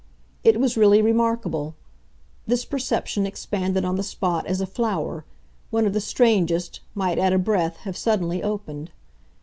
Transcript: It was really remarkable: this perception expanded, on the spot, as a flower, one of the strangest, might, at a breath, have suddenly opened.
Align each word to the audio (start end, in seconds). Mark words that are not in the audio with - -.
It 0.43 0.59
was 0.59 0.77
really 0.77 0.99
remarkable: 0.99 1.75
this 2.47 2.65
perception 2.65 3.27
expanded, 3.27 3.85
on 3.85 3.97
the 3.97 4.01
spot, 4.03 4.47
as 4.47 4.59
a 4.59 4.65
flower, 4.65 5.25
one 5.69 5.85
of 5.85 5.93
the 5.93 6.01
strangest, 6.01 6.79
might, 6.95 7.19
at 7.19 7.33
a 7.33 7.37
breath, 7.37 7.77
have 7.81 7.95
suddenly 7.95 8.41
opened. 8.41 8.89